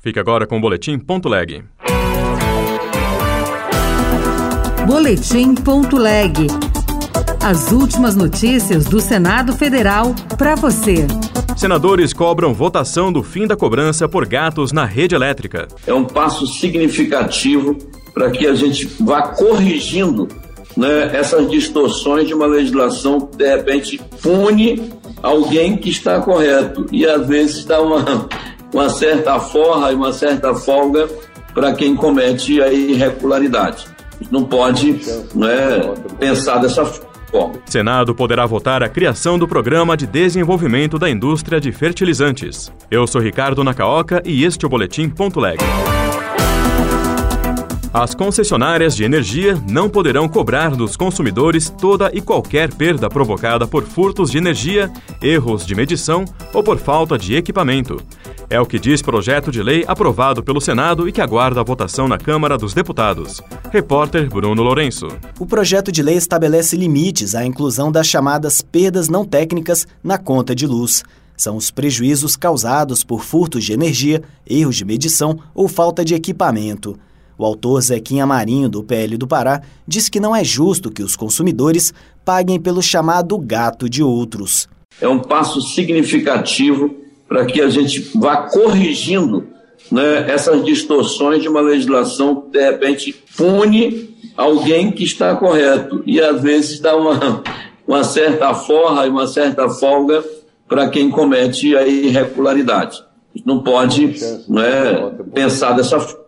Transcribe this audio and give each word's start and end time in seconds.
Fique 0.00 0.18
agora 0.18 0.46
com 0.46 0.58
o 0.58 0.60
Boletim 0.60 0.96
Ponto 0.96 1.28
Leg. 1.28 1.64
Boletim 4.86 5.56
Ponto 5.56 5.96
Leg. 5.96 6.46
As 7.44 7.72
últimas 7.72 8.14
notícias 8.14 8.84
do 8.84 9.00
Senado 9.00 9.52
Federal 9.54 10.14
para 10.36 10.54
você. 10.54 11.06
Senadores 11.56 12.12
cobram 12.12 12.54
votação 12.54 13.12
do 13.12 13.24
fim 13.24 13.44
da 13.44 13.56
cobrança 13.56 14.08
por 14.08 14.24
gatos 14.24 14.70
na 14.70 14.84
rede 14.84 15.16
elétrica. 15.16 15.66
É 15.84 15.92
um 15.92 16.04
passo 16.04 16.46
significativo 16.46 17.76
para 18.14 18.30
que 18.30 18.46
a 18.46 18.54
gente 18.54 18.86
vá 19.00 19.22
corrigindo 19.22 20.28
né, 20.76 21.10
essas 21.12 21.50
distorções 21.50 22.28
de 22.28 22.34
uma 22.34 22.46
legislação 22.46 23.20
que, 23.20 23.36
de 23.36 23.48
repente, 23.48 24.00
pune 24.22 24.92
alguém 25.20 25.76
que 25.76 25.90
está 25.90 26.20
correto 26.20 26.86
e, 26.92 27.04
às 27.04 27.26
vezes, 27.26 27.64
dá 27.64 27.80
uma, 27.82 28.28
uma 28.72 28.88
certa 28.88 29.38
forra 29.40 29.92
e 29.92 29.94
uma 29.94 30.12
certa 30.12 30.54
folga 30.54 31.08
para 31.54 31.72
quem 31.72 31.94
comete 31.94 32.60
a 32.62 32.72
irregularidade. 32.72 33.86
Não 34.30 34.44
pode 34.44 35.00
né, 35.34 35.94
pensar 36.18 36.58
dessa 36.58 36.84
forma. 36.84 37.54
Senado 37.66 38.14
poderá 38.14 38.46
votar 38.46 38.82
a 38.82 38.88
criação 38.88 39.38
do 39.38 39.46
Programa 39.46 39.96
de 39.96 40.06
Desenvolvimento 40.06 40.98
da 40.98 41.10
Indústria 41.10 41.60
de 41.60 41.70
Fertilizantes. 41.72 42.72
Eu 42.90 43.06
sou 43.06 43.20
Ricardo 43.20 43.62
Nacaoca 43.62 44.22
e 44.24 44.44
este 44.44 44.64
é 44.64 44.66
o 44.66 44.70
Boletim 44.70 45.08
Ponto 45.08 45.38
Leg. 45.38 45.58
As 47.92 48.14
concessionárias 48.14 48.94
de 48.94 49.02
energia 49.02 49.58
não 49.66 49.88
poderão 49.88 50.28
cobrar 50.28 50.76
dos 50.76 50.94
consumidores 50.94 51.70
toda 51.70 52.10
e 52.12 52.20
qualquer 52.20 52.72
perda 52.72 53.08
provocada 53.08 53.66
por 53.66 53.84
furtos 53.84 54.30
de 54.30 54.36
energia, 54.36 54.92
erros 55.22 55.64
de 55.64 55.74
medição 55.74 56.26
ou 56.52 56.62
por 56.62 56.78
falta 56.78 57.16
de 57.16 57.34
equipamento. 57.34 57.96
É 58.50 58.60
o 58.60 58.66
que 58.66 58.78
diz 58.78 59.00
projeto 59.00 59.50
de 59.50 59.62
lei 59.62 59.84
aprovado 59.88 60.42
pelo 60.42 60.60
Senado 60.60 61.08
e 61.08 61.12
que 61.12 61.20
aguarda 61.20 61.60
a 61.60 61.64
votação 61.64 62.06
na 62.06 62.18
Câmara 62.18 62.58
dos 62.58 62.74
Deputados. 62.74 63.40
Repórter 63.70 64.28
Bruno 64.28 64.62
Lourenço. 64.62 65.08
O 65.38 65.46
projeto 65.46 65.90
de 65.90 66.02
lei 66.02 66.16
estabelece 66.16 66.76
limites 66.76 67.34
à 67.34 67.44
inclusão 67.44 67.90
das 67.90 68.06
chamadas 68.06 68.60
perdas 68.60 69.08
não 69.08 69.24
técnicas 69.24 69.86
na 70.04 70.18
conta 70.18 70.54
de 70.54 70.66
luz. 70.66 71.02
São 71.38 71.56
os 71.56 71.70
prejuízos 71.70 72.36
causados 72.36 73.02
por 73.02 73.22
furtos 73.22 73.64
de 73.64 73.72
energia, 73.72 74.22
erros 74.46 74.76
de 74.76 74.84
medição 74.84 75.38
ou 75.54 75.68
falta 75.68 76.04
de 76.04 76.14
equipamento. 76.14 76.98
O 77.38 77.44
autor 77.44 77.80
Zequinha 77.80 78.26
Marinho, 78.26 78.68
do 78.68 78.82
PL 78.82 79.16
do 79.16 79.28
Pará, 79.28 79.62
diz 79.86 80.08
que 80.08 80.18
não 80.18 80.34
é 80.34 80.42
justo 80.42 80.90
que 80.90 81.04
os 81.04 81.14
consumidores 81.14 81.94
paguem 82.24 82.60
pelo 82.60 82.82
chamado 82.82 83.38
gato 83.38 83.88
de 83.88 84.02
outros. 84.02 84.68
É 85.00 85.06
um 85.06 85.20
passo 85.20 85.60
significativo 85.60 86.92
para 87.28 87.46
que 87.46 87.60
a 87.60 87.70
gente 87.70 88.10
vá 88.18 88.48
corrigindo 88.48 89.46
né, 89.92 90.28
essas 90.28 90.64
distorções 90.64 91.40
de 91.40 91.48
uma 91.48 91.60
legislação 91.60 92.40
que, 92.40 92.58
de 92.58 92.70
repente, 92.70 93.14
pune 93.36 94.16
alguém 94.36 94.90
que 94.90 95.04
está 95.04 95.36
correto 95.36 96.02
e, 96.04 96.20
às 96.20 96.42
vezes, 96.42 96.80
dá 96.80 96.96
uma, 96.96 97.42
uma 97.86 98.02
certa 98.02 98.52
forra 98.52 99.06
e 99.06 99.10
uma 99.10 99.28
certa 99.28 99.68
folga 99.68 100.24
para 100.66 100.88
quem 100.88 101.08
comete 101.08 101.76
a 101.76 101.86
irregularidade. 101.86 103.02
Não 103.46 103.62
pode 103.62 104.16
né, 104.48 105.12
pensar 105.32 105.72
dessa 105.72 106.00
forma. 106.00 106.27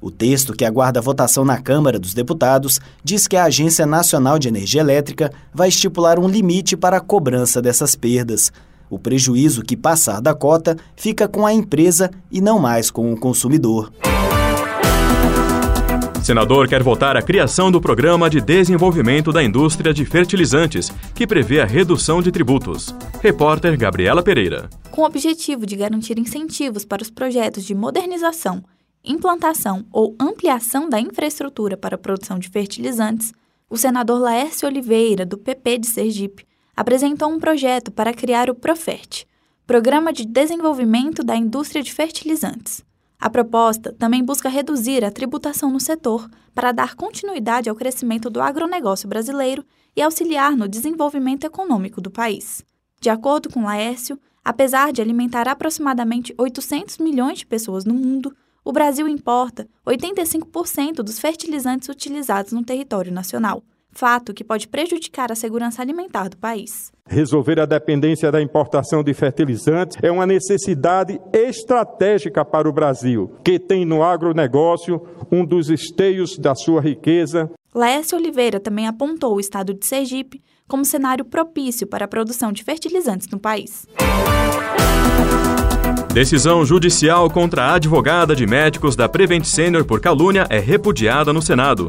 O 0.00 0.10
texto 0.10 0.54
que 0.54 0.64
aguarda 0.64 1.00
votação 1.00 1.44
na 1.44 1.60
Câmara 1.60 1.98
dos 1.98 2.14
Deputados 2.14 2.80
diz 3.04 3.26
que 3.26 3.36
a 3.36 3.44
Agência 3.44 3.84
Nacional 3.84 4.38
de 4.38 4.48
Energia 4.48 4.80
Elétrica 4.80 5.30
vai 5.52 5.68
estipular 5.68 6.18
um 6.18 6.26
limite 6.26 6.76
para 6.76 6.96
a 6.96 7.00
cobrança 7.00 7.60
dessas 7.60 7.94
perdas. 7.94 8.50
O 8.88 8.98
prejuízo 8.98 9.62
que 9.62 9.76
passar 9.76 10.20
da 10.22 10.34
cota 10.34 10.76
fica 10.96 11.28
com 11.28 11.44
a 11.44 11.52
empresa 11.52 12.10
e 12.30 12.40
não 12.40 12.58
mais 12.58 12.90
com 12.90 13.12
o 13.12 13.20
consumidor. 13.20 13.92
Senador 16.24 16.68
quer 16.68 16.82
votar 16.82 17.16
a 17.16 17.22
criação 17.22 17.70
do 17.70 17.80
Programa 17.80 18.28
de 18.28 18.40
Desenvolvimento 18.40 19.32
da 19.32 19.42
Indústria 19.42 19.92
de 19.92 20.04
Fertilizantes, 20.04 20.90
que 21.14 21.26
prevê 21.26 21.60
a 21.60 21.66
redução 21.66 22.22
de 22.22 22.30
tributos. 22.30 22.94
Repórter 23.20 23.78
Gabriela 23.78 24.22
Pereira. 24.22 24.68
Com 24.90 25.02
o 25.02 25.06
objetivo 25.06 25.66
de 25.66 25.76
garantir 25.76 26.18
incentivos 26.18 26.84
para 26.84 27.02
os 27.02 27.10
projetos 27.10 27.64
de 27.64 27.74
modernização 27.74 28.62
implantação 29.04 29.86
ou 29.92 30.14
ampliação 30.18 30.88
da 30.88 31.00
infraestrutura 31.00 31.76
para 31.76 31.94
a 31.94 31.98
produção 31.98 32.38
de 32.38 32.48
fertilizantes, 32.48 33.32
o 33.70 33.76
senador 33.76 34.20
Laércio 34.20 34.68
Oliveira, 34.68 35.26
do 35.26 35.36
PP 35.36 35.78
de 35.78 35.88
Sergipe, 35.88 36.46
apresentou 36.76 37.30
um 37.30 37.38
projeto 37.38 37.90
para 37.90 38.14
criar 38.14 38.48
o 38.48 38.54
Profert, 38.54 39.24
Programa 39.66 40.12
de 40.12 40.24
Desenvolvimento 40.24 41.22
da 41.22 41.36
Indústria 41.36 41.82
de 41.82 41.92
Fertilizantes. 41.92 42.82
A 43.20 43.28
proposta 43.28 43.92
também 43.92 44.22
busca 44.22 44.48
reduzir 44.48 45.04
a 45.04 45.10
tributação 45.10 45.70
no 45.70 45.80
setor 45.80 46.30
para 46.54 46.72
dar 46.72 46.94
continuidade 46.94 47.68
ao 47.68 47.74
crescimento 47.74 48.30
do 48.30 48.40
agronegócio 48.40 49.08
brasileiro 49.08 49.64
e 49.96 50.00
auxiliar 50.00 50.56
no 50.56 50.68
desenvolvimento 50.68 51.44
econômico 51.44 52.00
do 52.00 52.10
país. 52.10 52.64
De 53.00 53.10
acordo 53.10 53.50
com 53.50 53.64
Laércio, 53.64 54.18
apesar 54.44 54.92
de 54.92 55.02
alimentar 55.02 55.48
aproximadamente 55.48 56.32
800 56.38 56.98
milhões 56.98 57.38
de 57.38 57.46
pessoas 57.46 57.84
no 57.84 57.94
mundo, 57.94 58.34
o 58.68 58.72
Brasil 58.72 59.08
importa 59.08 59.66
85% 59.86 60.96
dos 60.96 61.18
fertilizantes 61.18 61.88
utilizados 61.88 62.52
no 62.52 62.62
território 62.62 63.10
nacional, 63.10 63.62
fato 63.90 64.34
que 64.34 64.44
pode 64.44 64.68
prejudicar 64.68 65.32
a 65.32 65.34
segurança 65.34 65.80
alimentar 65.80 66.28
do 66.28 66.36
país. 66.36 66.92
Resolver 67.06 67.58
a 67.60 67.64
dependência 67.64 68.30
da 68.30 68.42
importação 68.42 69.02
de 69.02 69.14
fertilizantes 69.14 69.96
é 70.02 70.12
uma 70.12 70.26
necessidade 70.26 71.18
estratégica 71.32 72.44
para 72.44 72.68
o 72.68 72.72
Brasil, 72.72 73.32
que 73.42 73.58
tem 73.58 73.86
no 73.86 74.02
agronegócio 74.02 75.00
um 75.32 75.46
dos 75.46 75.70
esteios 75.70 76.36
da 76.36 76.54
sua 76.54 76.82
riqueza. 76.82 77.50
Laércio 77.74 78.18
Oliveira 78.18 78.60
também 78.60 78.86
apontou 78.86 79.36
o 79.36 79.40
estado 79.40 79.72
de 79.72 79.86
Sergipe 79.86 80.42
como 80.68 80.84
cenário 80.84 81.24
propício 81.24 81.86
para 81.86 82.04
a 82.04 82.08
produção 82.08 82.52
de 82.52 82.62
fertilizantes 82.62 83.28
no 83.28 83.40
país. 83.40 83.86
Decisão 86.18 86.66
judicial 86.66 87.30
contra 87.30 87.66
a 87.66 87.74
advogada 87.74 88.34
de 88.34 88.44
médicos 88.44 88.96
da 88.96 89.08
Prevent 89.08 89.44
Senior 89.44 89.84
por 89.84 90.00
calúnia 90.00 90.48
é 90.50 90.58
repudiada 90.58 91.32
no 91.32 91.40
Senado. 91.40 91.86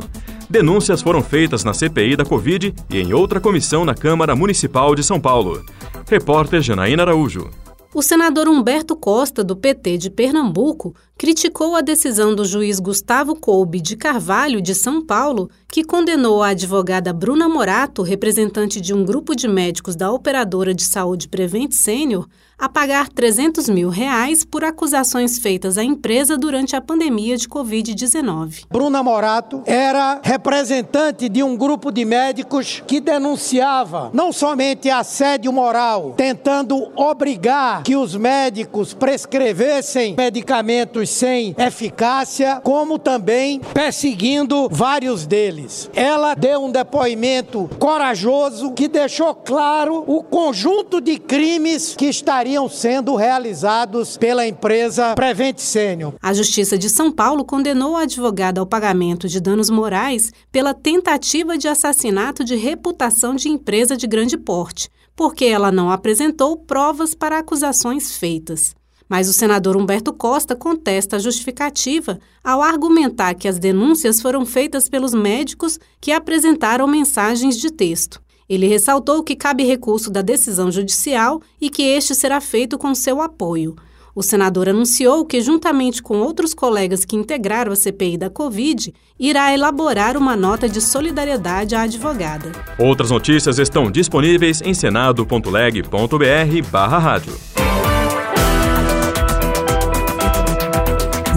Denúncias 0.48 1.02
foram 1.02 1.24
feitas 1.24 1.64
na 1.64 1.74
CPI 1.74 2.16
da 2.16 2.24
Covid 2.24 2.72
e 2.92 3.00
em 3.00 3.12
outra 3.12 3.40
comissão 3.40 3.84
na 3.84 3.96
Câmara 3.96 4.36
Municipal 4.36 4.94
de 4.94 5.04
São 5.04 5.20
Paulo. 5.20 5.66
Repórter 6.08 6.62
Janaína 6.62 7.02
Araújo. 7.02 7.50
O 7.92 8.04
senador 8.04 8.48
Humberto 8.48 8.96
Costa, 8.96 9.44
do 9.44 9.56
PT 9.56 9.98
de 9.98 10.12
Pernambuco, 10.12 10.94
criticou 11.20 11.76
a 11.76 11.82
decisão 11.82 12.34
do 12.34 12.46
juiz 12.46 12.80
Gustavo 12.80 13.36
Coube 13.36 13.82
de 13.82 13.98
Carvalho, 13.98 14.62
de 14.62 14.74
São 14.74 15.06
Paulo, 15.06 15.50
que 15.68 15.84
condenou 15.84 16.42
a 16.42 16.52
advogada 16.52 17.12
Bruna 17.12 17.50
Morato, 17.50 18.02
representante 18.04 18.80
de 18.80 18.94
um 18.94 19.04
grupo 19.04 19.36
de 19.36 19.46
médicos 19.46 19.98
da 19.98 20.10
operadora 20.10 20.74
de 20.74 20.86
saúde 20.86 21.28
Prevent 21.28 21.74
Senior, 21.74 22.26
a 22.58 22.68
pagar 22.68 23.08
300 23.08 23.70
mil 23.70 23.88
reais 23.88 24.44
por 24.44 24.66
acusações 24.66 25.40
feitas 25.40 25.78
à 25.78 25.84
empresa 25.84 26.38
durante 26.38 26.76
a 26.76 26.82
pandemia 26.82 27.38
de 27.38 27.48
Covid-19. 27.48 28.66
Bruna 28.70 29.02
Morato 29.02 29.64
era 29.66 30.20
representante 30.22 31.30
de 31.30 31.42
um 31.42 31.56
grupo 31.56 31.90
de 31.90 32.04
médicos 32.04 32.84
que 32.86 33.00
denunciava 33.00 34.10
não 34.14 34.34
somente 34.34 34.90
assédio 34.90 35.54
moral, 35.54 36.14
tentando 36.18 36.92
obrigar 36.98 37.84
que 37.84 37.96
os 37.96 38.14
médicos 38.16 38.94
prescrevessem 38.94 40.16
medicamentos 40.18 41.09
sem 41.10 41.56
eficácia, 41.58 42.62
como 42.64 43.00
também 43.00 43.60
perseguindo 43.74 44.70
vários 44.70 45.26
deles. 45.26 45.90
Ela 45.94 46.36
deu 46.36 46.66
um 46.66 46.72
depoimento 46.72 47.70
corajoso 47.80 48.72
que 48.74 48.88
deixou 48.88 49.34
claro 49.34 50.04
o 50.08 50.24
conjunto 50.24 51.02
de 51.02 51.18
crimes 51.18 51.96
que 51.96 52.06
estariam 52.06 52.70
sendo 52.70 53.16
realizados 53.16 54.18
pela 54.18 54.48
empresa 54.48 55.16
Prevent 55.16 55.58
Senior. 55.58 56.14
A 56.22 56.34
Justiça 56.34 56.78
de 56.78 56.90
São 56.90 57.12
Paulo 57.12 57.44
condenou 57.44 57.96
a 57.96 58.04
advogada 58.04 58.60
ao 58.60 58.66
pagamento 58.66 59.28
de 59.28 59.40
danos 59.40 59.70
morais 59.70 60.32
pela 60.52 60.74
tentativa 60.74 61.58
de 61.58 61.68
assassinato 61.68 62.44
de 62.44 62.56
reputação 62.56 63.36
de 63.36 63.50
empresa 63.50 63.98
de 63.98 64.08
grande 64.08 64.38
porte, 64.38 64.90
porque 65.16 65.46
ela 65.46 65.72
não 65.72 65.92
apresentou 65.92 66.58
provas 66.58 67.14
para 67.14 67.40
acusações 67.40 68.16
feitas. 68.18 68.79
Mas 69.10 69.28
o 69.28 69.34
senador 69.34 69.76
Humberto 69.76 70.14
Costa 70.14 70.56
contesta 70.56 71.16
a 71.16 71.20
justificativa 71.20 72.20
ao 72.44 72.62
argumentar 72.62 73.34
que 73.34 73.48
as 73.48 73.58
denúncias 73.58 74.22
foram 74.22 74.46
feitas 74.46 74.88
pelos 74.88 75.16
médicos 75.16 75.80
que 76.00 76.12
apresentaram 76.12 76.86
mensagens 76.88 77.58
de 77.58 77.72
texto. 77.72 78.22
Ele 78.48 78.68
ressaltou 78.68 79.24
que 79.24 79.36
cabe 79.36 79.64
recurso 79.64 80.12
da 80.12 80.22
decisão 80.22 80.72
judicial 80.72 81.42
e 81.60 81.70
que 81.70 81.84
este 81.84 82.14
será 82.14 82.40
feito 82.40 82.78
com 82.78 82.94
seu 82.94 83.20
apoio. 83.22 83.76
O 84.16 84.24
senador 84.24 84.68
anunciou 84.68 85.24
que, 85.26 85.40
juntamente 85.40 86.04
com 86.04 86.20
outros 86.20 86.54
colegas 86.54 87.06
que 87.06 87.16
integraram 87.16 87.72
a 87.72 87.76
CPI 87.76 88.18
da 88.18 88.30
Covid, 88.30 88.94
irá 89.20 89.54
elaborar 89.54 90.18
uma 90.18 90.36
nota 90.36 90.68
de 90.68 90.82
solidariedade 90.82 91.76
à 91.76 91.84
advogada. 91.84 92.52
Outras 92.78 93.12
notícias 93.12 93.58
estão 93.60 93.90
disponíveis 93.92 94.62
em 94.62 94.74
senado.leg.br/rádio. 94.74 97.69